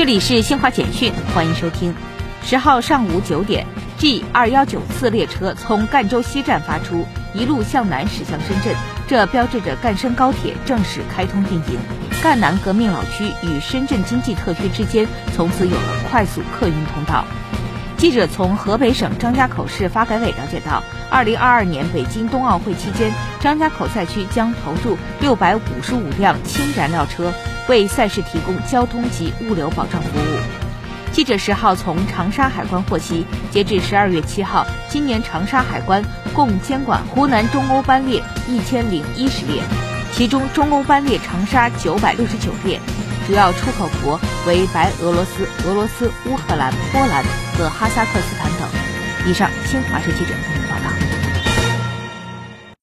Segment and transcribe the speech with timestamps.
[0.00, 1.94] 这里是新华简讯，欢迎收听。
[2.42, 3.66] 十号上午九点
[3.98, 8.74] ，G 二幺九次列车从赣州西站发出，一路向南驶向深圳，
[9.06, 11.78] 这标志着赣深高铁正式开通运营。
[12.22, 17.26] 赣南革命老区与深圳经济特区之间从此有了快速客运通道。
[17.98, 27.30] 记者从河北省张家口市发改委了解到，二零二二年北京冬奥会期间，张家口赛区将投入六百五十五辆氢燃料车，
[27.68, 30.38] 为赛事提供交通及物流保障服务。
[31.12, 36.02] 记者十号从长沙海关获悉，截至十二月七号，今年长沙海关
[36.32, 39.62] 共监管湖南中欧班列一千零一十列。
[40.12, 42.80] 其中，中欧班列长沙九百六十九列，
[43.26, 47.24] 主要出口国为白俄罗斯、俄罗斯、乌克兰、波兰
[47.56, 48.68] 和哈萨克斯坦等。
[49.26, 50.99] 以上，新华社记者为您报道。